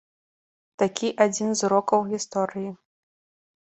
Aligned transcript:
Такі 0.83 1.07
адзін 1.27 1.53
з 1.59 1.67
урокаў 1.69 1.99
гісторыі. 2.15 2.69